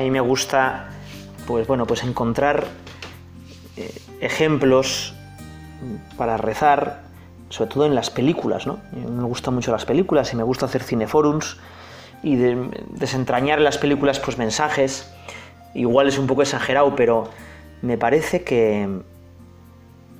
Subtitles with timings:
[0.00, 0.88] a mí me gusta,
[1.46, 2.68] pues bueno, pues encontrar
[3.76, 3.92] eh,
[4.22, 5.12] ejemplos
[6.16, 7.02] para rezar,
[7.50, 8.80] sobre todo en las películas, ¿no?
[8.92, 11.58] Me gustan mucho las películas y me gusta hacer cineforums
[12.22, 15.12] y desentrañar en las películas pues mensajes.
[15.74, 17.28] Igual es un poco exagerado, pero
[17.82, 18.88] me parece que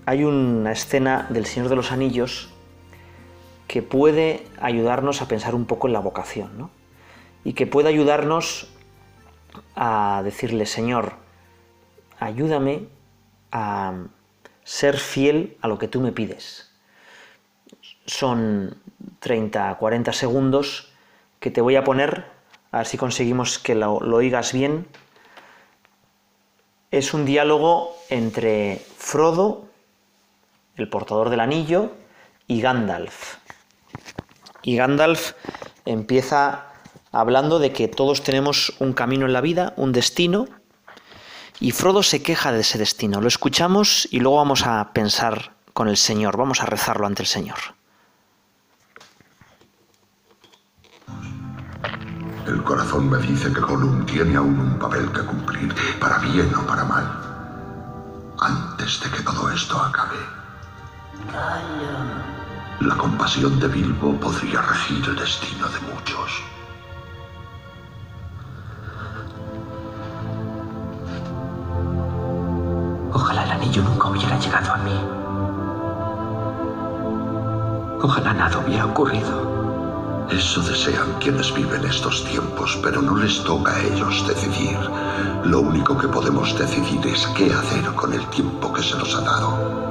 [0.05, 2.51] hay una escena del Señor de los Anillos
[3.66, 6.71] que puede ayudarnos a pensar un poco en la vocación, ¿no?
[7.45, 8.69] Y que puede ayudarnos
[9.75, 11.15] a decirle, Señor,
[12.19, 12.89] ayúdame
[13.53, 13.95] a
[14.65, 16.71] ser fiel a lo que tú me pides.
[18.07, 18.77] Son
[19.21, 20.93] 30, 40 segundos
[21.39, 22.27] que te voy a poner,
[22.71, 24.87] a ver si conseguimos que lo, lo oigas bien.
[26.91, 29.67] Es un diálogo entre Frodo,
[30.77, 31.93] el portador del anillo,
[32.46, 33.37] y Gandalf.
[34.63, 35.33] Y Gandalf
[35.85, 36.70] empieza
[37.13, 40.47] hablando de que todos tenemos un camino en la vida, un destino,
[41.59, 43.21] y Frodo se queja de ese destino.
[43.21, 47.29] Lo escuchamos y luego vamos a pensar con el Señor, vamos a rezarlo ante el
[47.29, 47.59] Señor.
[52.47, 56.67] El corazón me dice que Gollum tiene aún un papel que cumplir, para bien o
[56.67, 60.17] para mal, antes de que todo esto acabe.
[62.80, 66.43] La compasión de Bilbo podría regir el destino de muchos.
[73.61, 74.99] Anillo nunca hubiera llegado a mí.
[78.03, 80.27] Ojalá nada hubiera ocurrido.
[80.31, 84.78] Eso desean quienes viven estos tiempos, pero no les toca a ellos decidir.
[85.44, 89.21] Lo único que podemos decidir es qué hacer con el tiempo que se nos ha
[89.21, 89.91] dado.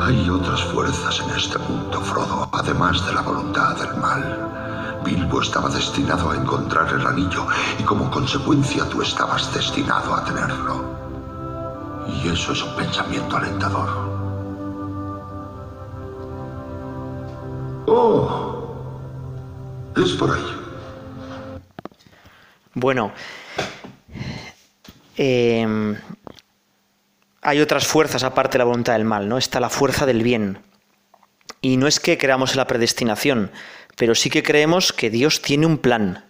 [0.00, 5.00] Hay otras fuerzas en este mundo, Frodo, además de la voluntad del mal.
[5.04, 7.46] Bilbo estaba destinado a encontrar el anillo
[7.78, 11.07] y como consecuencia tú estabas destinado a tenerlo.
[12.08, 13.88] Y eso es un pensamiento alentador.
[17.86, 18.74] Oh,
[19.96, 20.44] es por ahí.
[22.74, 23.12] Bueno,
[25.16, 25.66] eh,
[27.42, 29.38] hay otras fuerzas aparte de la voluntad del mal, ¿no?
[29.38, 30.58] Está la fuerza del bien.
[31.60, 33.50] Y no es que creamos en la predestinación,
[33.96, 36.24] pero sí que creemos que Dios tiene un plan,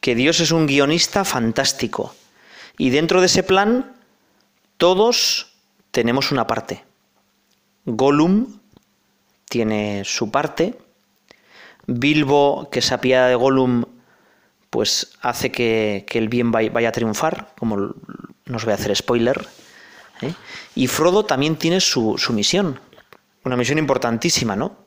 [0.00, 2.14] que Dios es un guionista fantástico.
[2.78, 3.92] Y dentro de ese plan,
[4.80, 5.52] todos
[5.90, 6.82] tenemos una parte.
[7.84, 8.60] Gollum
[9.46, 10.78] tiene su parte.
[11.86, 13.84] Bilbo, que se apiada de Gollum,
[14.70, 19.46] pues hace que, el bien vaya a triunfar, como no os voy a hacer spoiler.
[20.22, 20.32] ¿eh?
[20.74, 22.80] Y Frodo también tiene su, su, misión,
[23.44, 24.78] una misión importantísima, ¿no?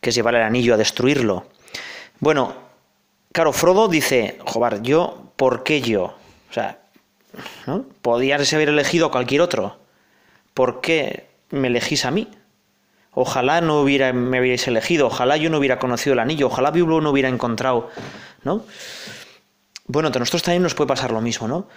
[0.00, 1.46] Que es llevar el anillo a destruirlo.
[2.18, 2.52] Bueno,
[3.30, 6.16] claro, Frodo dice, joder, yo, ¿por qué yo?
[6.50, 6.81] O sea,
[7.66, 7.84] ¿no?
[8.02, 9.78] Podías haber elegido a cualquier otro.
[10.54, 12.28] ¿Por qué me elegís a mí?
[13.14, 17.00] Ojalá no hubiera, me hubierais elegido, ojalá yo no hubiera conocido el anillo, ojalá Bilbo
[17.00, 17.90] no hubiera encontrado,
[18.42, 18.64] ¿no?
[19.86, 21.68] Bueno, a nosotros también nos puede pasar lo mismo, ¿no?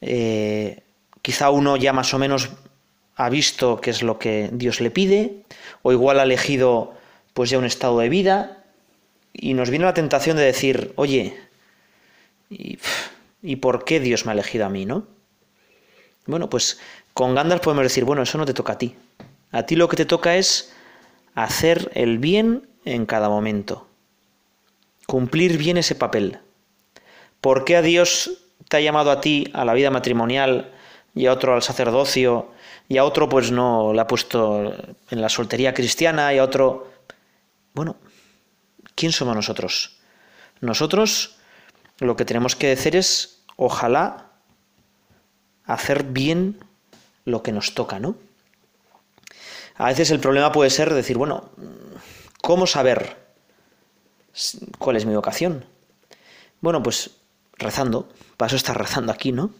[0.00, 0.82] Eh,
[1.22, 2.50] quizá uno ya más o menos
[3.16, 5.42] ha visto qué es lo que Dios le pide,
[5.82, 6.94] o igual ha elegido
[7.34, 8.64] pues ya un estado de vida,
[9.32, 11.36] y nos viene la tentación de decir, oye,
[12.48, 12.78] ¿y,
[13.42, 15.06] ¿y por qué Dios me ha elegido a mí, no?
[16.26, 16.78] Bueno, pues
[17.14, 18.94] con Gandalf podemos decir, bueno, eso no te toca a ti.
[19.52, 20.72] A ti lo que te toca es
[21.34, 23.88] hacer el bien en cada momento.
[25.06, 26.38] Cumplir bien ese papel.
[27.40, 30.72] ¿Por qué a Dios te ha llamado a ti a la vida matrimonial
[31.14, 32.50] y a otro al sacerdocio
[32.88, 34.74] y a otro pues no le ha puesto
[35.10, 36.92] en la soltería cristiana y a otro...
[37.72, 37.96] Bueno,
[38.94, 39.98] ¿quién somos nosotros?
[40.60, 41.39] Nosotros
[42.00, 44.30] lo que tenemos que decir es, ojalá,
[45.64, 46.58] hacer bien
[47.24, 48.16] lo que nos toca, ¿no?
[49.76, 51.50] A veces el problema puede ser decir, bueno,
[52.42, 53.16] ¿cómo saber
[54.78, 55.64] cuál es mi vocación?
[56.60, 57.12] Bueno, pues
[57.54, 59.50] rezando, paso estar rezando aquí, ¿no?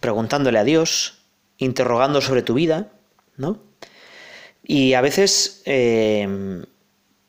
[0.00, 1.18] Preguntándole a Dios,
[1.58, 2.88] interrogando sobre tu vida,
[3.36, 3.58] ¿no?
[4.62, 6.64] Y a veces, eh,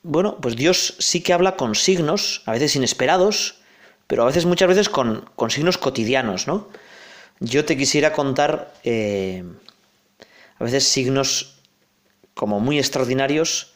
[0.03, 3.58] bueno, pues Dios sí que habla con signos, a veces inesperados,
[4.09, 6.67] pero a veces, muchas veces con, signos cotidianos, ¿no?
[7.39, 9.43] Yo te quisiera contar eh,
[10.57, 11.59] a veces signos
[12.33, 13.73] como muy extraordinarios.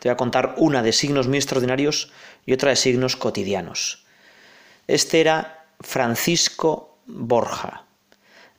[0.00, 2.10] Te voy a contar una de signos muy extraordinarios
[2.46, 4.06] y otra de signos cotidianos.
[4.86, 7.84] Este era Francisco Borja.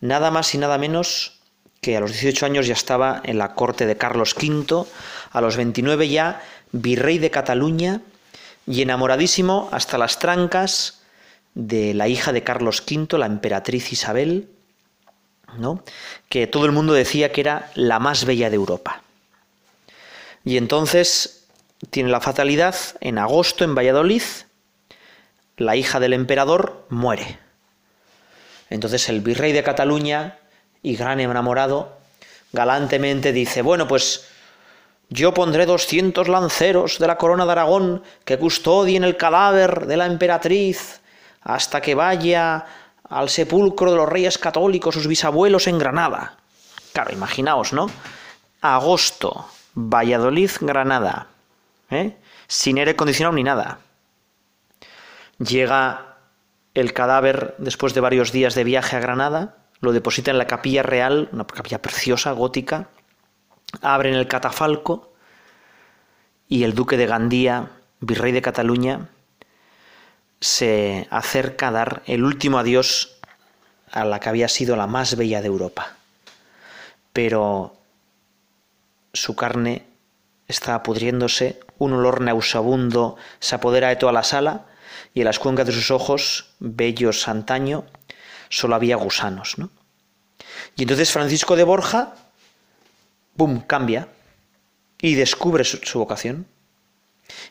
[0.02, 1.40] Nada más y nada menos
[1.82, 4.86] que a los 18 años ya estaba en la corte de Carlos V,
[5.32, 8.02] a los 29 ya virrey de Cataluña
[8.68, 10.99] y enamoradísimo hasta las trancas
[11.60, 14.48] de la hija de Carlos V, la emperatriz Isabel,
[15.58, 15.84] ¿no?
[16.30, 19.02] que todo el mundo decía que era la más bella de Europa.
[20.46, 21.48] Y entonces
[21.90, 24.24] tiene la fatalidad, en agosto en Valladolid,
[25.58, 27.40] la hija del emperador muere.
[28.70, 30.38] Entonces el virrey de Cataluña,
[30.82, 31.98] y gran enamorado,
[32.54, 34.30] galantemente dice, bueno, pues
[35.10, 40.06] yo pondré doscientos lanceros de la corona de Aragón que custodien el cadáver de la
[40.06, 41.02] emperatriz
[41.42, 42.66] hasta que vaya
[43.10, 46.38] al sepulcro de los reyes católicos, sus bisabuelos en Granada.
[46.94, 47.90] Claro, imaginaos, ¿no?
[48.62, 51.28] Agosto, Valladolid, Granada,
[51.90, 52.18] ¿eh?
[52.48, 53.80] sin aire acondicionado ni nada.
[55.40, 56.18] Llega
[56.74, 60.84] el cadáver después de varios días de viaje a Granada, lo deposita en la capilla
[60.84, 62.90] real, una capilla preciosa, gótica,
[63.82, 65.14] abren el catafalco
[66.48, 67.72] y el duque de Gandía,
[68.02, 69.10] virrey de Cataluña,
[70.42, 73.20] se acerca a dar el último adiós
[73.92, 75.96] a la que había sido la más bella de Europa.
[77.14, 77.76] Pero
[79.14, 79.86] su carne
[80.48, 84.66] está pudriéndose, un olor nauseabundo se apodera de toda la sala
[85.14, 87.86] y en las cuencas de sus ojos, bellos antaño,
[88.50, 89.58] solo había gusanos.
[89.58, 89.70] ¿no?
[90.76, 92.14] Y entonces Francisco de Borja,
[93.36, 94.08] ¡bum!, cambia
[95.02, 96.46] y descubre su, su vocación.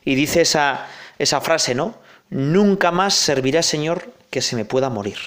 [0.03, 0.87] Y dice esa,
[1.17, 1.95] esa frase, ¿no?
[2.29, 5.17] Nunca más servirá Señor que se me pueda morir.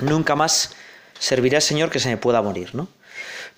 [0.00, 0.74] Nunca más
[1.18, 2.88] servirá Señor que se me pueda morir, ¿no?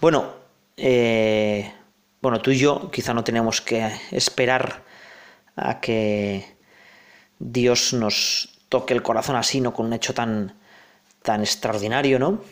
[0.01, 0.35] Bueno,
[0.77, 1.73] eh,
[2.21, 4.83] bueno, tú y yo quizá no tenemos que esperar
[5.57, 6.57] a que
[7.39, 9.73] Dios nos toque el corazón así, ¿no?
[9.73, 10.55] Con un hecho tan,
[11.23, 12.43] tan extraordinario, ¿no?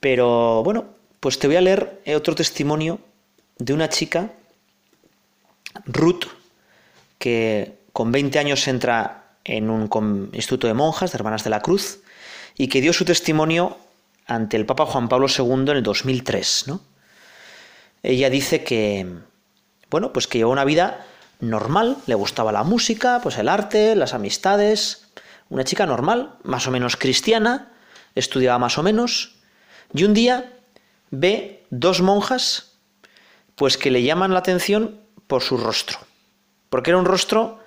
[0.00, 0.86] Pero bueno,
[1.20, 3.00] pues te voy a leer otro testimonio
[3.58, 4.30] de una chica,
[5.84, 6.24] Ruth,
[7.18, 12.00] que con 20 años entra en un instituto de monjas, de Hermanas de la Cruz,
[12.56, 13.78] y que dio su testimonio
[14.26, 16.64] ante el Papa Juan Pablo II en el 2003.
[16.68, 16.80] ¿no?
[18.02, 19.06] Ella dice que,
[19.90, 21.06] bueno, pues que llevó una vida
[21.40, 25.08] normal, le gustaba la música, pues el arte, las amistades,
[25.48, 27.72] una chica normal, más o menos cristiana,
[28.14, 29.36] estudiaba más o menos,
[29.94, 30.52] y un día
[31.10, 32.72] ve dos monjas,
[33.54, 36.07] pues que le llaman la atención por su rostro
[36.70, 37.60] porque era un rostro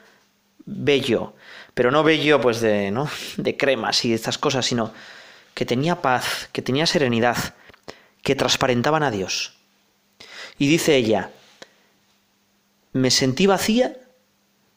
[0.65, 1.33] bello,
[1.73, 3.09] pero no bello pues de, ¿no?
[3.37, 4.93] de cremas y estas cosas, sino
[5.53, 7.55] que tenía paz, que tenía serenidad,
[8.21, 9.53] que transparentaban a Dios.
[10.57, 11.31] Y dice ella,
[12.93, 13.97] me sentí vacía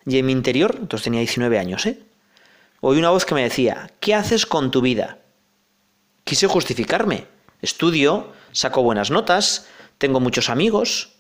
[0.07, 1.99] y en mi interior, entonces tenía 19 años, ¿eh?
[2.81, 5.19] Oí una voz que me decía, ¿qué haces con tu vida?
[6.25, 7.27] Quise justificarme.
[7.63, 11.15] Estudio, saco buenas notas, tengo muchos amigos,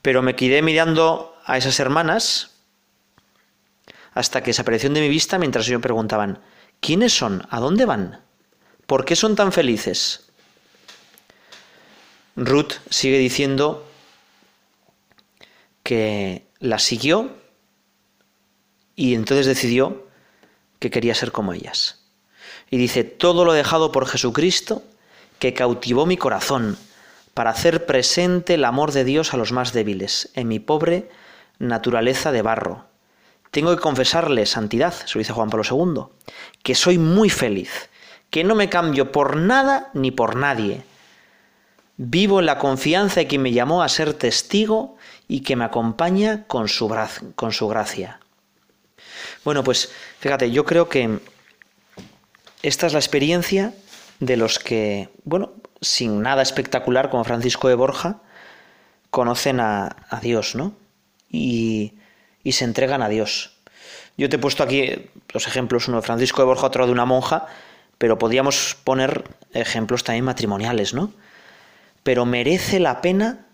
[0.00, 2.50] pero me quedé mirando a esas hermanas
[4.12, 6.40] hasta que desaparecieron de mi vista mientras ellos preguntaban,
[6.80, 7.46] ¿quiénes son?
[7.50, 8.20] ¿A dónde van?
[8.86, 10.28] ¿Por qué son tan felices?
[12.36, 13.88] Ruth sigue diciendo
[15.82, 17.34] que la siguió
[18.94, 20.06] y entonces decidió
[20.78, 22.04] que quería ser como ellas.
[22.70, 24.82] Y dice, todo lo dejado por Jesucristo,
[25.38, 26.76] que cautivó mi corazón,
[27.32, 31.08] para hacer presente el amor de Dios a los más débiles, en mi pobre
[31.58, 32.86] naturaleza de barro.
[33.50, 37.88] Tengo que confesarle, santidad, se lo dice Juan Pablo II, que soy muy feliz,
[38.30, 40.82] que no me cambio por nada ni por nadie.
[41.96, 44.96] Vivo en la confianza de quien me llamó a ser testigo
[45.26, 46.94] y que me acompaña con su,
[47.34, 48.20] con su gracia.
[49.44, 51.18] Bueno, pues fíjate, yo creo que
[52.62, 53.72] esta es la experiencia
[54.20, 58.20] de los que, bueno, sin nada espectacular como Francisco de Borja,
[59.10, 60.74] conocen a, a Dios, ¿no?
[61.30, 61.94] Y,
[62.50, 63.58] se entregan a Dios.
[64.16, 67.04] Yo te he puesto aquí los ejemplos, uno de Francisco de Borja, otro de una
[67.04, 67.46] monja,
[67.98, 71.12] pero podríamos poner ejemplos también matrimoniales, ¿no?
[72.02, 73.46] Pero merece la pena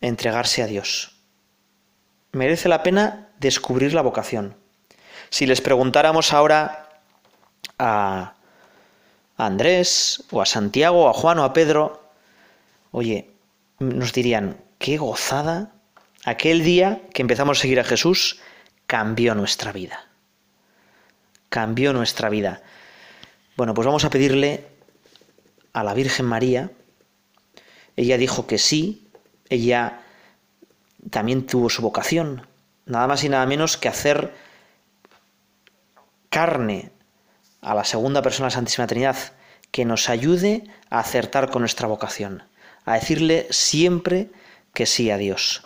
[0.00, 1.16] entregarse a Dios.
[2.32, 4.56] Merece la pena descubrir la vocación.
[5.30, 6.88] Si les preguntáramos ahora
[7.78, 8.34] a
[9.36, 12.02] Andrés o a Santiago o a Juan o a Pedro,
[12.90, 13.30] oye,
[13.78, 15.75] nos dirían, qué gozada
[16.26, 18.40] Aquel día que empezamos a seguir a Jesús
[18.88, 20.08] cambió nuestra vida.
[21.50, 22.62] Cambió nuestra vida.
[23.56, 24.66] Bueno, pues vamos a pedirle
[25.72, 26.72] a la Virgen María.
[27.94, 29.06] Ella dijo que sí,
[29.50, 30.00] ella
[31.10, 32.44] también tuvo su vocación,
[32.86, 34.34] nada más y nada menos que hacer
[36.28, 36.90] carne
[37.60, 39.16] a la segunda persona de la Santísima Trinidad,
[39.70, 42.42] que nos ayude a acertar con nuestra vocación,
[42.84, 44.32] a decirle siempre
[44.74, 45.65] que sí a Dios.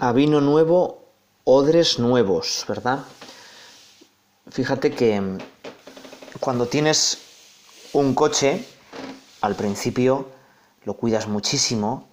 [0.00, 1.04] A vino nuevo,
[1.44, 3.00] odres nuevos, ¿verdad?
[4.50, 5.38] Fíjate que
[6.40, 7.18] cuando tienes
[7.92, 8.66] un coche,
[9.42, 10.30] al principio
[10.84, 12.08] lo cuidas muchísimo,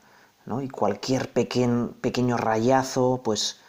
[0.45, 0.61] ¿no?
[0.61, 3.61] Y cualquier pequeño rayazo, pues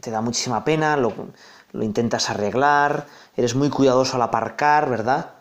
[0.00, 1.12] te da muchísima pena, lo,
[1.72, 5.34] lo intentas arreglar, eres muy cuidadoso al aparcar, ¿verdad?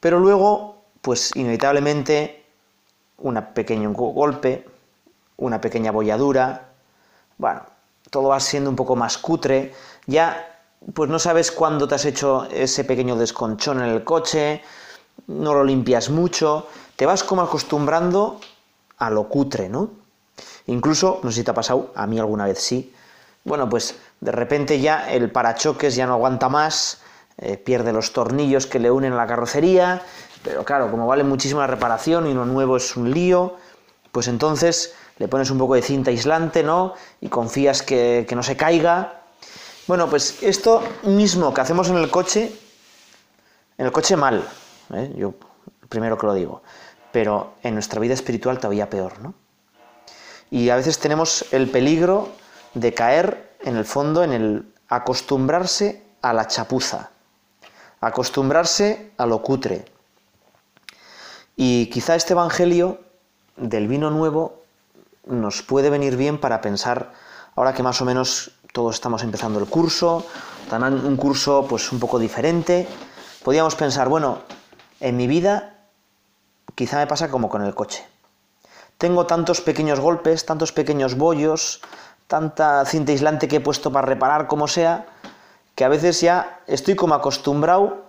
[0.00, 2.44] Pero luego, pues inevitablemente,
[3.18, 4.71] un pequeño golpe,
[5.42, 6.68] una pequeña bolladura,
[7.38, 7.62] bueno,
[8.10, 9.74] todo va siendo un poco más cutre,
[10.06, 10.48] ya
[10.94, 14.62] pues no sabes cuándo te has hecho ese pequeño desconchón en el coche,
[15.26, 18.40] no lo limpias mucho, te vas como acostumbrando
[18.98, 19.90] a lo cutre, ¿no?
[20.66, 22.94] Incluso, no sé si te ha pasado, a mí alguna vez sí,
[23.44, 27.00] bueno, pues de repente ya el parachoques ya no aguanta más,
[27.38, 30.02] eh, pierde los tornillos que le unen a la carrocería,
[30.44, 33.56] pero claro, como vale muchísimo la reparación y uno nuevo es un lío,
[34.12, 36.94] pues entonces le pones un poco de cinta aislante, ¿no?
[37.20, 39.20] Y confías que, no se caiga.
[39.86, 42.52] Bueno, pues esto mismo que hacemos en el coche,
[43.78, 44.44] en el coche mal,
[44.92, 45.12] ¿eh?
[45.16, 45.34] yo
[45.88, 46.64] primero que lo digo,
[47.12, 49.34] pero en nuestra vida espiritual todavía peor, ¿no?
[50.50, 52.28] Y a veces tenemos el peligro
[52.74, 57.10] de caer en el fondo en el acostumbrarse a la chapuza,
[58.00, 59.84] acostumbrarse a lo cutre.
[61.54, 62.98] Y quizá este Evangelio
[63.56, 64.61] del vino nuevo
[65.26, 67.12] nos puede venir bien para pensar,
[67.54, 70.26] ahora que más o menos todos estamos empezando el curso,
[70.68, 72.88] también un curso pues un poco diferente,
[73.44, 74.40] podríamos pensar, bueno,
[75.00, 75.86] en mi vida
[76.74, 78.06] quizá me pasa como con el coche.
[78.98, 81.80] Tengo tantos pequeños golpes, tantos pequeños bollos,
[82.26, 85.06] tanta cinta aislante que he puesto para reparar como sea,
[85.74, 88.04] que a veces ya estoy como acostumbrado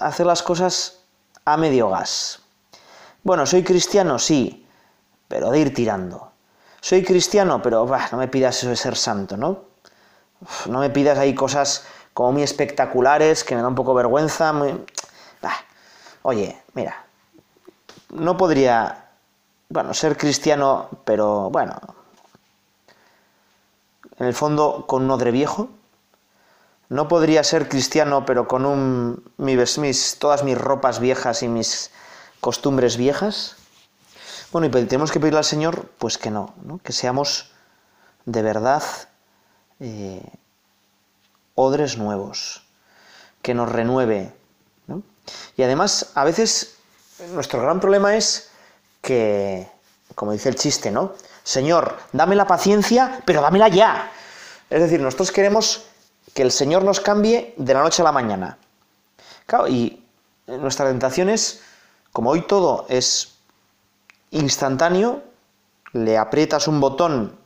[0.00, 1.00] a hacer las cosas
[1.44, 2.40] a medio gas.
[3.22, 4.18] Bueno, ¿soy cristiano?
[4.18, 4.66] Sí,
[5.28, 6.28] pero de ir tirando
[6.80, 9.68] soy cristiano, pero no me pidas eso de ser santo, ¿no?
[10.66, 14.52] no me pidas ahí cosas como muy espectaculares, que me da un poco vergüenza.
[16.22, 17.04] oye, mira,
[18.10, 19.10] no podría,
[19.68, 21.76] bueno, ser cristiano, pero bueno,
[24.18, 25.68] en el fondo con un odre viejo.
[26.88, 31.90] No podría ser cristiano, pero con un, mis, todas mis ropas viejas y mis
[32.40, 33.57] costumbres viejas.
[34.50, 37.50] Bueno, y tenemos que pedirle al Señor, pues que no, que seamos
[38.24, 38.82] de verdad
[39.78, 40.22] eh,
[41.54, 42.62] odres nuevos,
[43.42, 44.32] que nos renueve.
[45.56, 46.76] Y además, a veces
[47.34, 48.50] nuestro gran problema es
[49.02, 49.70] que,
[50.14, 51.12] como dice el chiste, ¿no?
[51.42, 54.10] Señor, dame la paciencia, pero dámela ya.
[54.70, 55.84] Es decir, nosotros queremos
[56.32, 58.56] que el Señor nos cambie de la noche a la mañana.
[59.44, 60.02] Claro, y
[60.46, 61.60] nuestra tentación es,
[62.12, 63.37] como hoy todo es
[64.30, 65.22] instantáneo,
[65.92, 67.38] le aprietas un botón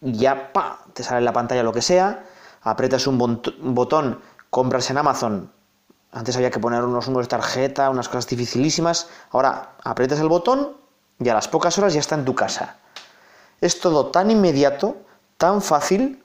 [0.00, 2.24] y ya pa, te sale en la pantalla lo que sea,
[2.62, 5.52] aprietas un, botón, compras en Amazon,
[6.12, 10.76] antes había que poner unos números de tarjeta, unas cosas dificilísimas, ahora aprietas el botón
[11.18, 12.78] y a las pocas horas ya está en tu casa.
[13.60, 14.96] Es todo tan inmediato,
[15.36, 16.22] tan fácil,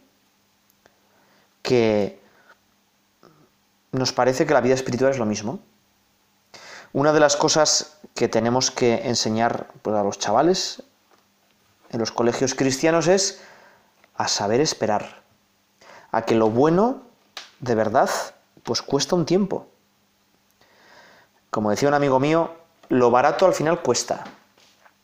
[1.62, 2.22] que
[3.92, 5.60] nos parece que la vida espiritual es lo mismo.
[6.94, 10.84] Una de las cosas que tenemos que enseñar pues, a los chavales
[11.90, 13.42] en los colegios cristianos es
[14.16, 15.24] a saber esperar,
[16.12, 17.02] a que lo bueno
[17.62, 18.12] de verdad
[18.62, 19.66] pues cuesta un tiempo.
[21.50, 22.52] Como decía un amigo mío,
[22.90, 24.26] lo barato al final cuesta.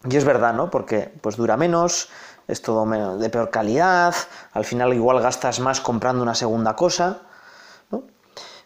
[0.07, 0.69] Y es verdad, ¿no?
[0.69, 2.09] Porque pues dura menos,
[2.47, 2.85] es todo
[3.17, 4.13] de peor calidad,
[4.51, 7.21] al final igual gastas más comprando una segunda cosa.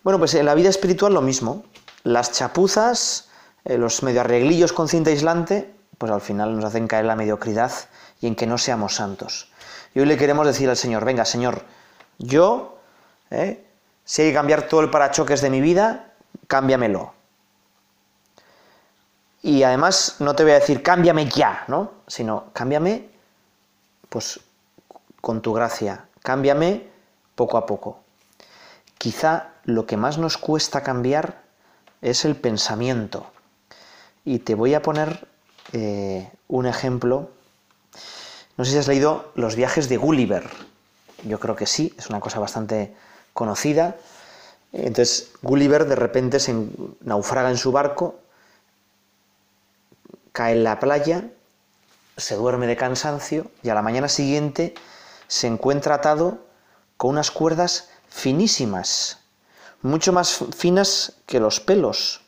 [0.04, 1.64] Bueno, pues en la vida espiritual lo mismo
[2.04, 3.30] las chapuzas,
[3.66, 7.72] eh, los medio arreglillos con cinta aislante, pues al final nos hacen caer la mediocridad
[8.22, 9.52] y en que no seamos santos.
[9.94, 11.64] Y hoy le queremos decir al Señor, venga Señor,
[12.18, 12.80] yo,
[13.30, 13.66] eh,
[14.04, 16.14] si hay que cambiar todo el parachoques de mi vida,
[16.48, 17.14] cámbiamelo.
[19.42, 21.92] Y además no te voy a decir cámbiame ya, ¿no?
[22.08, 23.10] Sino cámbiame,
[24.10, 24.40] pues
[25.22, 26.88] con tu gracia, cámbiame
[27.36, 28.00] poco a poco.
[28.98, 31.43] Quizá lo que más nos cuesta cambiar
[32.04, 33.26] es el pensamiento.
[34.26, 35.28] Y te voy a poner
[35.72, 37.32] eh, un ejemplo.
[38.58, 40.48] No sé si has leído Los viajes de Gulliver.
[41.24, 42.94] Yo creo que sí, es una cosa bastante
[43.34, 43.96] conocida.
[44.74, 46.54] Entonces Gulliver de repente se
[47.02, 48.20] naufraga en su barco,
[50.32, 51.30] cae en la playa,
[52.18, 54.74] se duerme de cansancio y a la mañana siguiente
[55.28, 56.40] se encuentra atado
[56.98, 59.20] con unas cuerdas finísimas,
[59.84, 62.22] mucho más finas que los pelos,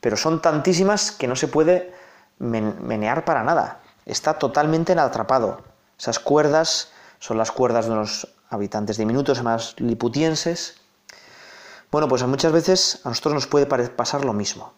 [0.00, 1.94] pero son tantísimas que no se puede
[2.38, 3.80] menear para nada.
[4.06, 5.62] Está totalmente atrapado.
[5.98, 10.82] Esas cuerdas son las cuerdas de unos habitantes diminutos, más liputienses,
[11.92, 14.72] bueno, pues muchas veces a nosotros nos puede pasar lo mismo.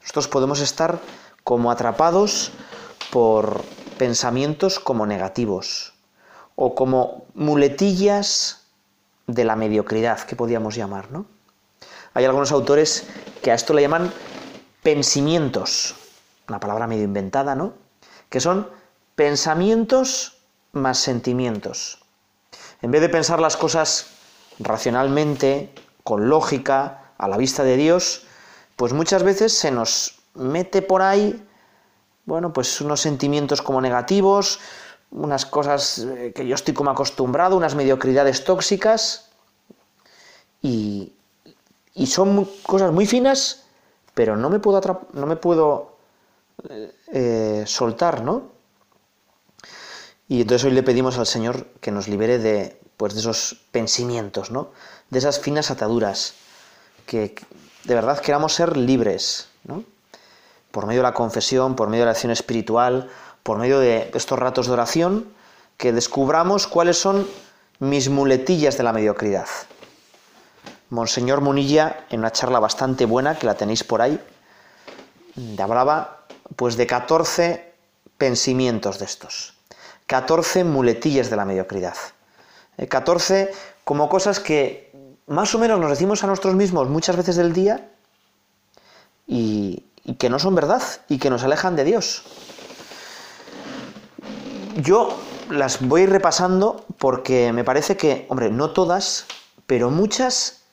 [0.00, 0.98] Nosotros podemos estar
[1.44, 2.50] como atrapados
[3.12, 3.62] por
[3.98, 5.92] pensamientos como negativos
[6.56, 8.63] o como muletillas
[9.26, 11.26] de la mediocridad, que podríamos llamar, ¿no?
[12.14, 13.06] Hay algunos autores
[13.42, 14.12] que a esto le llaman
[14.82, 15.94] pensamientos,
[16.48, 17.74] una palabra medio inventada, ¿no?
[18.28, 18.68] Que son
[19.14, 20.38] pensamientos
[20.72, 22.04] más sentimientos.
[22.82, 24.06] En vez de pensar las cosas
[24.58, 28.26] racionalmente, con lógica, a la vista de Dios,
[28.76, 31.46] pues muchas veces se nos mete por ahí,
[32.26, 34.60] bueno, pues unos sentimientos como negativos,
[35.14, 39.30] unas cosas eh, que yo estoy como acostumbrado, unas mediocridades tóxicas,
[40.62, 41.12] y,
[42.06, 43.64] son cosas muy finas,
[44.14, 44.80] pero no me puedo,
[45.12, 45.96] no me puedo
[47.12, 48.52] eh, soltar, ¿no?
[50.28, 54.50] Y entonces hoy le pedimos al Señor que nos libere de, pues, de esos pensamientos,
[54.50, 54.70] ¿no?
[55.10, 56.34] de esas finas ataduras,
[57.06, 57.34] que
[57.84, 59.84] de verdad queramos ser libres, ¿no?
[60.70, 63.08] por medio de la confesión, por medio de la acción espiritual,
[63.44, 65.32] por medio de estos ratos de oración,
[65.76, 67.28] que descubramos cuáles son
[67.78, 69.46] mis muletillas de la mediocridad.
[70.90, 74.20] Monseñor Munilla, en una charla bastante buena, que la tenéis por ahí,
[75.58, 76.26] hablaba
[76.56, 77.72] pues de 14
[78.18, 79.54] pensamientos de estos,
[80.06, 81.96] 14 muletillas de la mediocridad,
[82.88, 83.50] 14 eh,
[83.84, 84.92] como cosas que
[85.26, 87.88] más o menos nos decimos a nosotros mismos muchas veces del día
[89.26, 89.84] y,
[90.18, 92.24] que no son verdad y que nos alejan de Dios.
[94.76, 95.16] Yo
[95.50, 99.26] las voy repasando porque me parece que, hombre, no todas,
[99.66, 100.64] pero muchas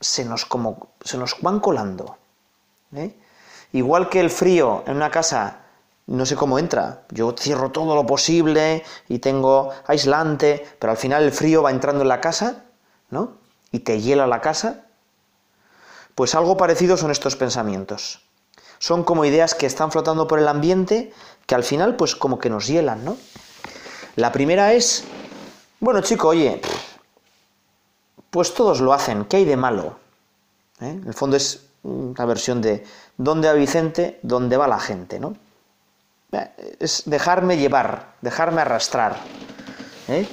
[0.00, 2.16] se nos, como, se nos van colando.
[2.94, 3.14] ¿eh?
[3.72, 5.60] Igual que el frío en una casa,
[6.06, 7.04] no sé cómo entra.
[7.10, 12.02] Yo cierro todo lo posible y tengo aislante, pero al final el frío va entrando
[12.02, 12.64] en la casa,
[13.10, 13.38] ¿no?
[13.72, 14.86] y te hiela la casa?
[16.14, 18.22] Pues algo parecido son estos pensamientos.
[18.78, 21.12] Son como ideas que están flotando por el ambiente
[21.48, 23.16] que al final pues como que nos hielan, ¿no?
[24.16, 25.04] La primera es,
[25.80, 26.60] bueno chico, oye,
[28.30, 29.96] pues todos lo hacen, ¿qué hay de malo?
[30.80, 30.90] ¿Eh?
[30.90, 32.84] En el fondo es una versión de
[33.16, 34.20] ¿dónde va Vicente?
[34.22, 35.18] ¿Dónde va la gente?
[35.18, 35.34] ¿no?
[36.32, 39.16] Eh, es dejarme llevar, dejarme arrastrar.
[40.08, 40.28] ¿eh?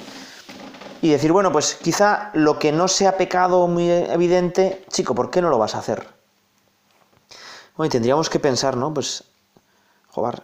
[1.01, 5.41] y decir, bueno, pues quizá lo que no sea pecado muy evidente, chico, ¿por qué
[5.41, 6.07] no lo vas a hacer?
[7.77, 8.93] Bueno, y tendríamos que pensar, ¿no?
[8.93, 9.23] Pues,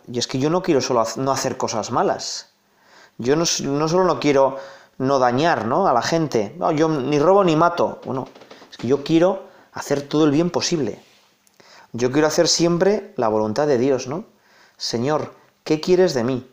[0.07, 2.49] y es que yo no quiero solo no hacer cosas malas.
[3.17, 4.57] Yo no, solo no quiero
[4.97, 5.87] no dañar, ¿no?
[5.87, 6.55] A la gente.
[6.57, 7.99] No, yo ni robo ni mato.
[8.05, 8.27] Bueno,
[8.69, 11.01] es que yo quiero hacer todo el bien posible.
[11.93, 14.25] Yo quiero hacer siempre la voluntad de Dios, ¿no?
[14.77, 16.49] Señor, ¿qué quieres de mí?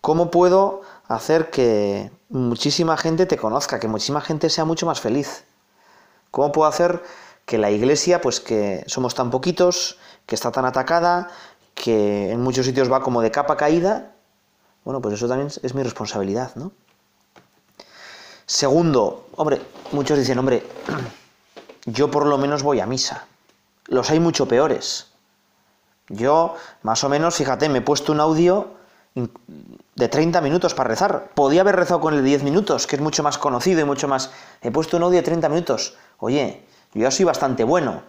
[0.00, 5.44] ¿Cómo puedo hacer que muchísima gente te conozca, que muchísima gente sea mucho más feliz.
[6.30, 7.02] ¿Cómo puedo hacer
[7.44, 11.28] que la iglesia, pues que somos tan poquitos, que está tan atacada,
[11.76, 14.14] que en muchos sitios va como de capa caída?
[14.84, 16.72] Bueno, pues eso también es mi responsabilidad, ¿no?
[18.46, 19.60] Segundo, hombre,
[19.92, 20.64] muchos dicen, hombre,
[21.84, 23.26] yo por lo menos voy a misa.
[23.86, 25.08] Los hay mucho peores.
[26.08, 28.74] Yo, más o menos, fíjate, me he puesto un audio
[29.96, 31.30] de 30 minutos para rezar.
[31.34, 34.06] Podía haber rezado con el de 10 minutos, que es mucho más conocido y mucho
[34.06, 34.30] más...
[34.62, 35.96] He puesto un audio de 30 minutos.
[36.18, 38.02] Oye, yo ya soy bastante bueno.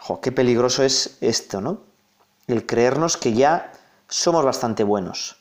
[0.00, 1.91] Jo, qué peligroso es esto, ¿no?
[2.46, 3.72] El creernos que ya
[4.08, 5.36] somos bastante buenos.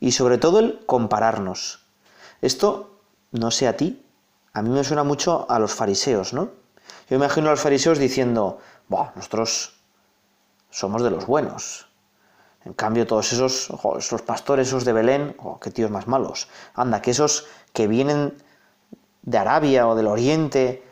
[0.00, 1.86] Y sobre todo el compararnos.
[2.42, 3.00] Esto,
[3.32, 4.04] no sé a ti,
[4.52, 6.50] a mí me suena mucho a los fariseos, ¿no?
[7.08, 9.74] Yo imagino a los fariseos diciendo, nosotros
[10.70, 11.86] somos de los buenos,
[12.66, 16.48] en cambio, todos esos, esos pastores, esos de Belén, qué tíos más malos.
[16.74, 18.34] Anda, que esos que vienen
[19.22, 20.82] de Arabia o del Oriente,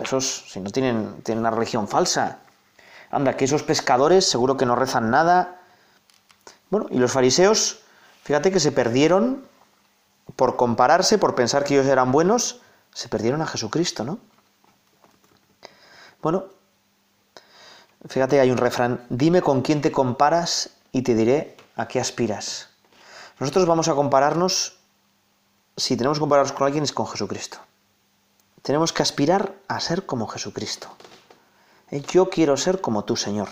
[0.00, 2.38] esos, si no tienen, tienen una religión falsa.
[3.10, 5.60] Anda, que esos pescadores seguro que no rezan nada.
[6.70, 7.80] Bueno, y los fariseos,
[8.22, 9.44] fíjate que se perdieron
[10.36, 12.60] por compararse, por pensar que ellos eran buenos,
[12.92, 14.18] se perdieron a Jesucristo, ¿no?
[16.22, 16.44] Bueno,
[18.08, 22.68] fíjate, hay un refrán, dime con quién te comparas y te diré a qué aspiras.
[23.38, 24.78] Nosotros vamos a compararnos,
[25.76, 27.58] si tenemos que compararnos con alguien, es con Jesucristo.
[28.62, 30.94] Tenemos que aspirar a ser como Jesucristo.
[31.90, 33.48] Yo quiero ser como tú, Señor.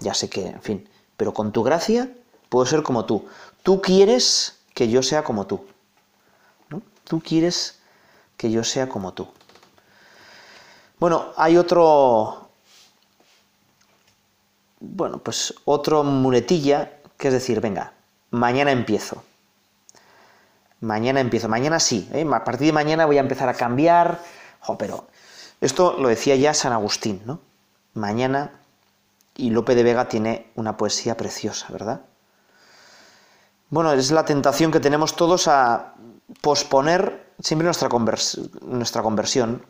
[0.00, 2.10] Ya sé que, en fin, pero con tu gracia
[2.48, 3.26] puedo ser como tú.
[3.62, 5.66] Tú quieres que yo sea como tú.
[7.04, 7.78] Tú quieres
[8.36, 9.28] que yo sea como tú.
[10.98, 12.48] Bueno, hay otro,
[14.80, 17.92] bueno, pues otro muletilla, que es decir, venga,
[18.30, 19.22] mañana empiezo.
[20.80, 22.26] Mañana empiezo, mañana sí, ¿eh?
[22.32, 24.20] a partir de mañana voy a empezar a cambiar,
[24.78, 25.06] pero
[25.60, 27.40] esto lo decía ya San Agustín, ¿no?
[27.94, 28.52] Mañana,
[29.36, 32.02] y Lope de Vega tiene una poesía preciosa, ¿verdad?
[33.70, 35.94] Bueno, es la tentación que tenemos todos a
[36.40, 37.88] posponer siempre nuestra,
[38.60, 39.64] nuestra conversión.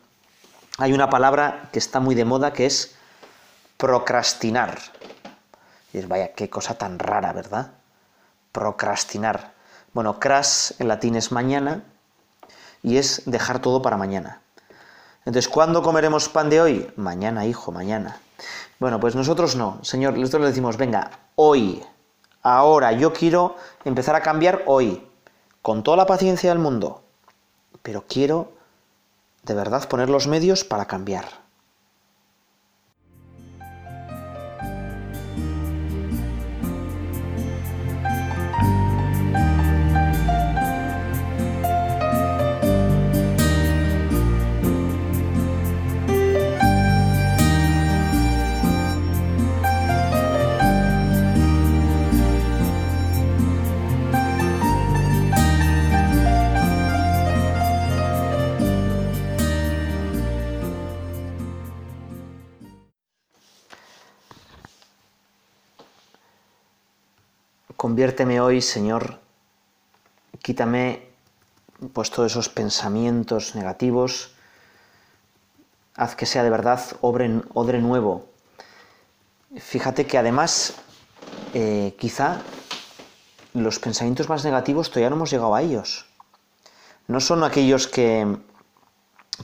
[0.79, 2.95] Hay una palabra que está muy de moda que es
[3.77, 4.79] procrastinar.
[5.93, 7.73] Y es, vaya, qué cosa tan rara, ¿verdad?
[8.51, 9.53] Procrastinar.
[9.93, 11.85] Bueno, cras en latín es mañana
[12.83, 14.42] y es dejar todo para mañana.
[15.25, 16.93] Entonces, ¿cuándo comeremos pan de hoy?
[16.97, 18.21] Mañana, hijo, mañana.
[18.81, 19.79] Bueno, pues nosotros no.
[19.83, 21.83] Señor, nosotros le decimos, venga, hoy,
[22.43, 25.07] ahora, yo quiero empezar a cambiar hoy,
[25.63, 27.03] con toda la paciencia del mundo,
[27.83, 28.53] pero quiero
[29.45, 31.42] de verdad poner los medios para cambiar.
[68.03, 69.21] Conviérteme hoy, Señor,
[70.43, 71.07] quítame
[71.93, 74.35] pues todos esos pensamientos negativos,
[75.95, 78.27] haz que sea de verdad odre nuevo.
[79.57, 80.75] Fíjate que además,
[81.55, 82.43] eh, quizá
[83.55, 86.07] los pensamientos más negativos todavía no hemos llegado a ellos.
[87.07, 88.37] No son aquellos que,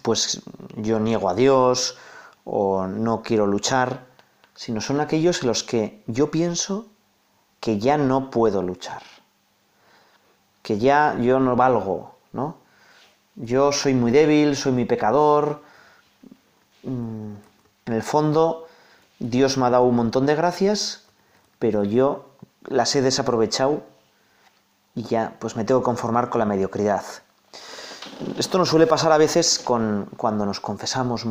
[0.02, 0.42] pues,
[0.74, 1.96] yo niego a Dios
[2.42, 4.06] o no quiero luchar,
[4.56, 6.88] sino son aquellos en los que yo pienso
[7.60, 9.02] que ya no puedo luchar,
[10.62, 12.56] que ya yo no valgo, ¿no?
[13.36, 15.62] Yo soy muy débil, soy muy pecador.
[16.82, 17.34] Mm,
[17.86, 18.66] en el fondo,
[19.18, 21.04] Dios me ha dado un montón de gracias,
[21.58, 22.26] pero yo
[22.66, 23.82] las he desaprovechado
[24.94, 27.04] y ya pues me tengo que conformar con la mediocridad.
[28.36, 31.24] Esto nos suele pasar a veces con, cuando nos confesamos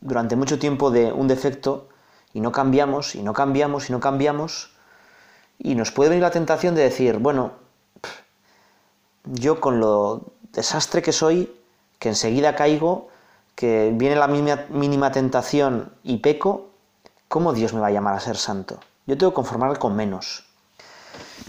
[0.00, 1.88] durante mucho tiempo de un defecto
[2.32, 4.73] y no cambiamos y no cambiamos y no cambiamos
[5.58, 7.52] y nos puede venir la tentación de decir, bueno,
[9.24, 11.54] yo con lo desastre que soy,
[11.98, 13.08] que enseguida caigo,
[13.54, 16.70] que viene la mínima, tentación y peco,
[17.28, 18.80] ¿cómo Dios me va a llamar a ser santo?
[19.06, 20.44] Yo tengo que conformarme con menos.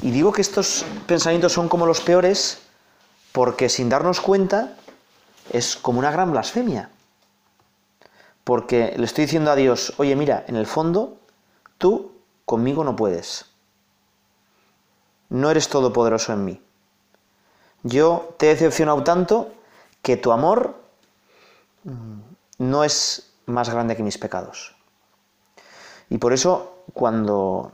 [0.01, 2.59] Y digo que estos pensamientos son como los peores
[3.31, 4.75] porque sin darnos cuenta
[5.51, 6.89] es como una gran blasfemia.
[8.43, 11.17] Porque le estoy diciendo a Dios, oye, mira, en el fondo
[11.77, 12.11] tú
[12.45, 13.54] conmigo no puedes
[15.29, 16.61] no eres todopoderoso en mí.
[17.83, 19.51] Yo te he decepcionado tanto
[20.01, 20.75] que tu amor
[21.83, 22.19] mm,
[22.59, 24.75] no es más grande que mis pecados.
[26.09, 27.71] Y por eso, cuando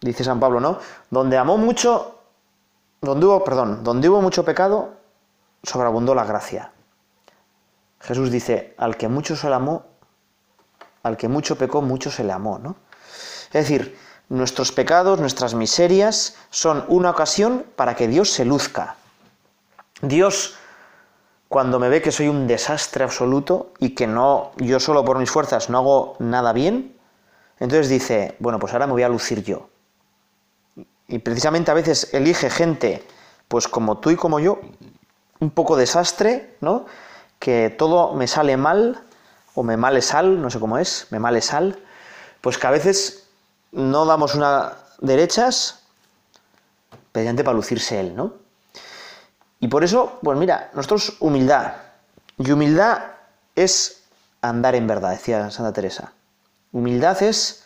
[0.00, 0.78] dice San Pablo, ¿no?
[1.10, 2.18] Donde amó mucho,
[3.00, 4.94] donde hubo, perdón, donde hubo mucho pecado,
[5.62, 6.72] sobreabundó la gracia.
[8.00, 9.84] Jesús dice, al que mucho se le amó,
[11.02, 12.76] al que mucho pecó, mucho se le amó, ¿no?
[13.46, 13.96] Es decir,
[14.28, 18.96] Nuestros pecados, nuestras miserias son una ocasión para que Dios se luzca.
[20.00, 20.54] Dios,
[21.48, 25.30] cuando me ve que soy un desastre absoluto y que no, yo solo por mis
[25.30, 26.96] fuerzas no hago nada bien,
[27.60, 29.68] entonces dice, bueno, pues ahora me voy a lucir yo.
[31.08, 33.06] Y precisamente a veces elige gente,
[33.48, 34.60] pues como tú y como yo,
[35.40, 36.86] un poco desastre, ¿no?
[37.38, 39.04] Que todo me sale mal,
[39.54, 41.78] o me male sal, no sé cómo es, me male sal,
[42.40, 43.21] pues que a veces
[43.72, 45.82] no damos una derechas,
[47.12, 48.34] mediante para lucirse él, ¿no?
[49.60, 51.74] Y por eso, pues mira, nosotros humildad.
[52.38, 53.02] Y humildad
[53.54, 54.04] es
[54.40, 56.12] andar en verdad, decía Santa Teresa.
[56.72, 57.64] Humildad es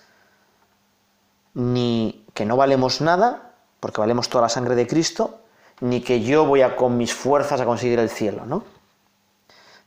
[1.54, 5.40] ni que no valemos nada, porque valemos toda la sangre de Cristo,
[5.80, 8.64] ni que yo voy a con mis fuerzas a conseguir el cielo, ¿no?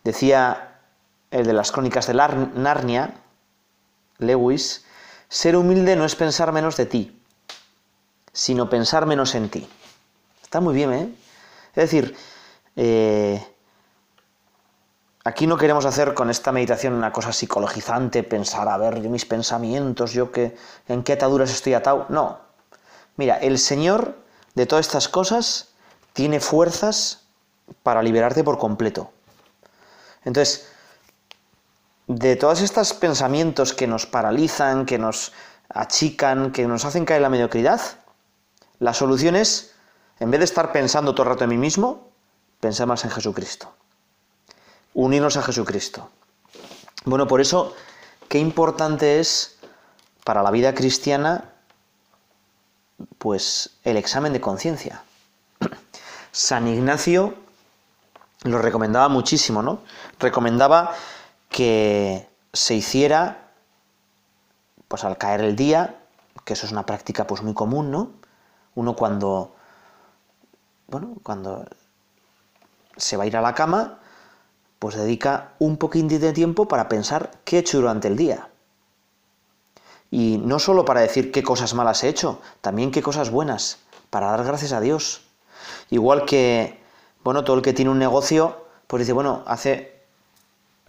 [0.04, 0.80] Decía
[1.30, 3.14] el de las crónicas de Narnia,
[4.18, 4.86] Lewis,
[5.30, 7.22] ser humilde no es pensar menos de ti,
[8.34, 9.70] sino pensar menos en ti.
[10.42, 11.14] Está muy bien, ¿eh?
[11.70, 12.16] Es decir,
[12.76, 13.46] eh,
[15.24, 20.12] aquí no queremos hacer con esta meditación una cosa psicologizante, pensar, a ver, mis pensamientos,
[20.14, 22.08] yo que, en qué ataduras estoy atado.
[22.10, 22.40] No.
[23.16, 24.18] Mira, el Señor
[24.56, 25.70] de todas estas cosas
[26.14, 27.28] tiene fuerzas
[27.84, 29.12] para liberarte por completo.
[30.26, 30.68] Entonces,
[32.10, 35.32] de todos estos pensamientos que nos paralizan, que nos
[35.70, 37.80] achican, que nos hacen caer en la mediocridad,
[38.80, 39.76] la solución es,
[40.20, 42.10] en vez de estar pensando todo el rato en mí mismo,
[42.60, 43.72] pensar más en Jesucristo.
[44.96, 46.10] Unirnos a Jesucristo.
[47.06, 47.76] Bueno, por eso,
[48.28, 49.60] qué importante es
[50.24, 51.54] para la vida cristiana,
[53.20, 55.04] pues, el examen de conciencia.
[56.32, 57.36] San Ignacio
[58.46, 59.84] lo recomendaba muchísimo, ¿no?
[60.18, 60.96] Recomendaba
[61.50, 63.52] que se hiciera,
[64.88, 66.00] pues al caer el día,
[66.46, 68.12] que eso es una práctica pues muy común, ¿no?
[68.76, 69.56] Uno cuando,
[70.88, 71.66] bueno, cuando
[72.96, 74.00] se va a ir a la cama,
[74.80, 78.50] pues dedica un poquín de tiempo para pensar qué he hecho durante el día.
[80.10, 84.28] Y no solo para decir qué cosas malas he hecho, también qué cosas buenas, para
[84.28, 85.22] dar gracias a Dios.
[85.90, 86.82] Igual que,
[87.24, 89.99] bueno, todo el que tiene un negocio, pues dice, bueno, hace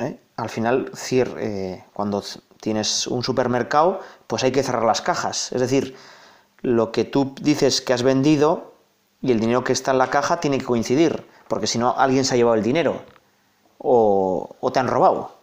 [0.01, 0.21] ¿eh?
[0.37, 2.23] al final, eh, cuando
[2.61, 5.53] tienes un supermercado, pues hay que cerrar las cajas.
[5.53, 5.97] Es decir,
[6.63, 8.75] lo que tú dices que has vendido
[9.23, 12.25] y el dinero que está en la caja tiene que coincidir, porque si no, alguien
[12.25, 13.03] se ha llevado el dinero
[13.79, 15.37] o, te han robado.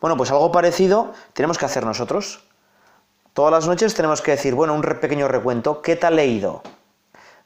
[0.00, 2.44] Bueno, pues algo parecido tenemos que hacer nosotros.
[3.32, 6.62] Todas las noches tenemos que decir, bueno, un pequeño recuento, ¿qué tal he ido?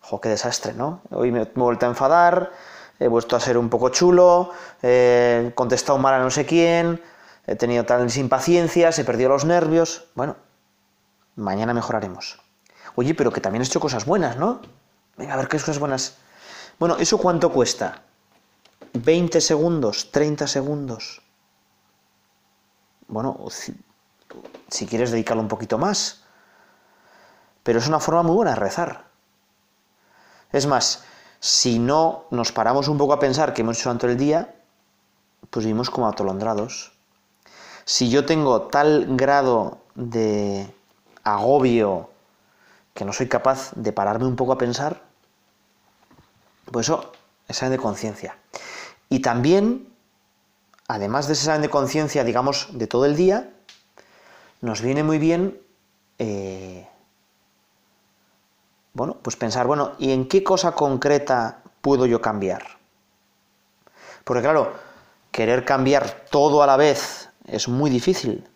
[0.00, 1.00] Jo, qué desastre, ¿no?
[1.10, 2.52] Hoy me he vuelto a enfadar,
[2.98, 4.50] he vuelto a ser un poco chulo,
[4.82, 7.02] he contestado mal a no sé quién,
[7.46, 10.06] he tenido tales impaciencias, he perdido los nervios.
[10.14, 10.36] Bueno,
[11.36, 12.40] mañana mejoraremos.
[12.94, 14.60] Oye, pero que también he hecho cosas buenas, ¿no?
[15.16, 16.16] Venga, a ver qué cosas buenas.
[16.78, 18.02] Bueno, ¿eso cuánto cuesta?
[18.94, 21.22] 20 segundos, 30 segundos.
[23.08, 23.38] Bueno,
[24.68, 26.22] si quieres dedicarlo un poquito más.
[27.62, 29.04] Pero es una forma muy buena de rezar.
[30.52, 31.04] Es más,
[31.40, 34.54] si no nos paramos un poco a pensar que hemos hecho tanto el día,
[35.50, 36.92] pues vivimos como atolondrados.
[37.84, 40.72] Si yo tengo tal grado de
[41.22, 42.10] agobio
[42.94, 45.02] que no soy capaz de pararme un poco a pensar,
[46.72, 47.12] pues eso,
[47.46, 48.36] examen de conciencia.
[49.08, 49.88] Y también,
[50.88, 53.52] además de ese examen de conciencia, digamos, de todo el día,
[54.60, 55.60] nos viene muy bien
[56.18, 56.88] eh,
[58.96, 62.78] bueno, pues pensar, bueno, ¿y en qué cosa concreta puedo yo cambiar?
[64.24, 64.72] Porque claro,
[65.30, 68.48] querer cambiar todo a la vez es muy difícil.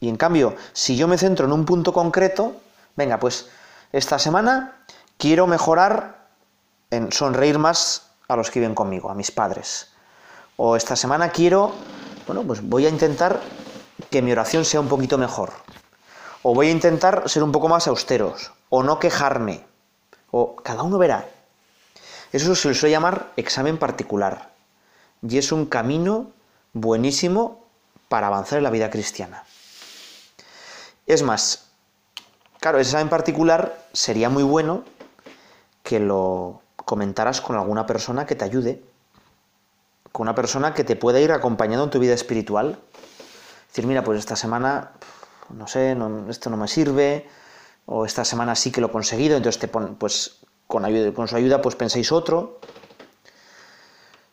[0.00, 2.62] Y en cambio, si yo me centro en un punto concreto,
[2.96, 3.50] venga, pues
[3.92, 4.86] esta semana
[5.18, 6.28] quiero mejorar
[6.90, 9.92] en sonreír más a los que viven conmigo, a mis padres.
[10.56, 11.72] O esta semana quiero,
[12.26, 13.38] bueno, pues voy a intentar
[14.10, 15.52] que mi oración sea un poquito mejor.
[16.42, 19.66] O voy a intentar ser un poco más austeros o no quejarme,
[20.30, 21.28] o cada uno verá.
[22.32, 24.48] Eso se le suele llamar examen particular
[25.20, 26.32] y es un camino
[26.72, 27.66] buenísimo
[28.08, 29.44] para avanzar en la vida cristiana.
[31.06, 31.68] Es más,
[32.60, 34.84] claro, ese examen particular sería muy bueno
[35.82, 38.82] que lo comentaras con alguna persona que te ayude,
[40.12, 42.78] con una persona que te pueda ir acompañando en tu vida espiritual.
[43.68, 44.92] Decir, mira, pues esta semana,
[45.50, 45.94] no sé,
[46.30, 47.28] esto no me sirve,
[47.86, 51.36] o esta semana sí que lo he conseguido, entonces te pues con, ayuda, con su
[51.36, 52.60] ayuda pues pensáis otro.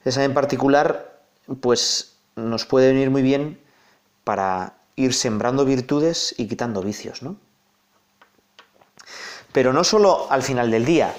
[0.05, 1.21] Esa en particular
[1.61, 3.59] pues nos puede venir muy bien
[4.23, 7.37] para ir sembrando virtudes y quitando vicios, ¿no?
[9.51, 11.13] Pero no solo al final del día.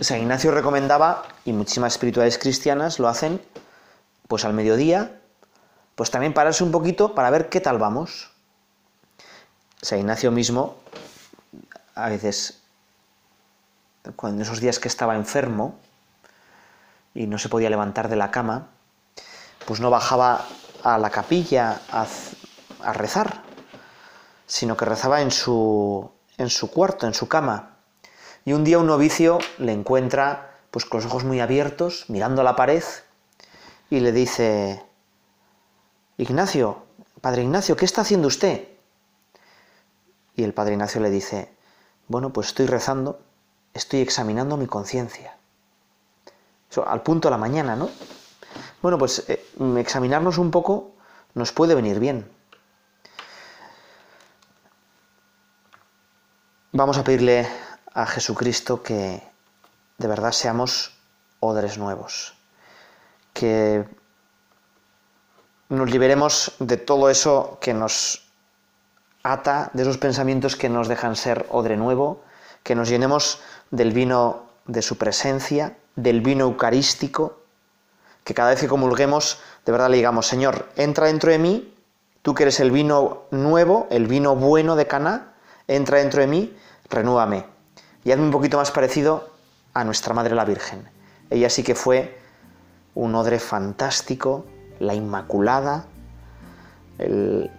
[0.00, 3.40] San Ignacio recomendaba, y muchísimas espirituales cristianas lo hacen,
[4.26, 5.20] pues al mediodía,
[5.94, 8.30] pues también pararse un poquito para ver qué tal vamos.
[9.82, 10.79] San Ignacio mismo
[12.04, 12.62] a veces,
[14.16, 15.78] cuando esos días que estaba enfermo
[17.14, 18.68] y no se podía levantar de la cama,
[19.66, 20.46] pues no bajaba
[20.82, 22.06] a la capilla a,
[22.92, 23.42] rezar,
[24.46, 27.76] sino que rezaba en su, en su cuarto, en su cama.
[28.44, 32.44] Y un día un novicio le encuentra pues con los ojos muy abiertos, mirando a
[32.44, 32.82] la pared,
[33.90, 34.82] y le dice,
[36.16, 36.86] Ignacio,
[37.20, 38.68] Padre Ignacio, ¿qué está haciendo usted?
[40.36, 41.52] Y el Padre Ignacio le dice,
[42.10, 43.20] bueno, pues estoy rezando
[43.74, 45.36] estoy examinando mi conciencia.
[46.70, 47.88] Eso, al punto de la mañana, ¿no?
[48.82, 49.44] Bueno, pues eh,
[49.78, 50.92] examinarnos un poco
[51.34, 52.28] nos puede venir bien.
[56.72, 57.48] Vamos a pedirle
[57.92, 59.22] a Jesucristo que
[59.98, 60.96] de verdad seamos
[61.40, 62.34] odres nuevos,
[63.32, 63.88] que
[65.68, 68.29] nos liberemos de todo eso que nos
[69.22, 72.22] ata, de esos pensamientos que nos dejan ser odre nuevo,
[72.62, 77.40] que nos llenemos del vino de su presencia, del vino eucarístico,
[78.24, 81.74] que cada vez que comulguemos, de verdad le digamos, Señor, entra dentro de mí,
[82.22, 85.34] tú que eres el vino nuevo, el vino bueno de Caná,
[85.66, 86.56] entra dentro de mí,
[86.88, 87.46] renúvame.
[88.04, 89.30] Y hazme un poquito más parecido
[89.74, 90.88] a nuestra Madre la Virgen.
[91.30, 92.18] Ella sí que fue
[92.94, 94.46] un odre fantástico,
[94.78, 95.86] la Inmaculada,
[96.98, 97.50] el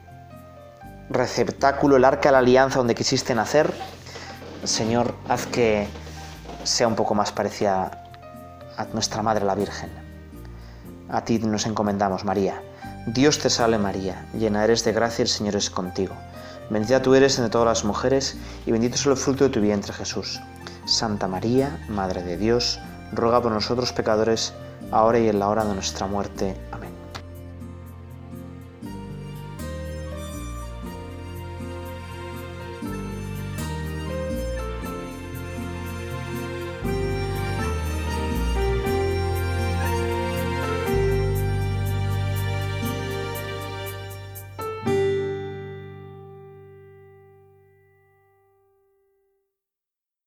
[1.10, 3.74] receptáculo, el arca de la alianza donde quisiste nacer.
[4.64, 5.88] Señor, haz que
[6.64, 8.04] sea un poco más parecida
[8.78, 9.90] a nuestra Madre la Virgen.
[11.10, 12.62] A ti nos encomendamos, María.
[13.08, 16.14] Dios te salve María, llena eres de gracia, el Señor es contigo.
[16.70, 19.92] Bendita tú eres entre todas las mujeres y bendito es el fruto de tu vientre
[19.92, 20.40] Jesús.
[20.86, 22.80] Santa María, Madre de Dios,
[23.12, 24.54] ruega por nosotros pecadores,
[24.92, 26.56] ahora y en la hora de nuestra muerte.
[26.72, 26.91] Amén.